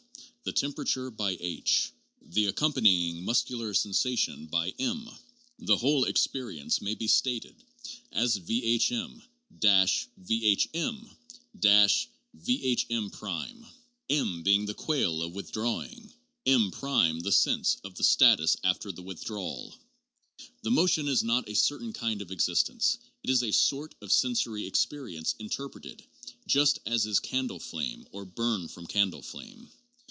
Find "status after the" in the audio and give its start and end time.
18.03-19.03